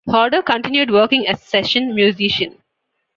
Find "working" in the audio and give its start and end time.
0.89-1.27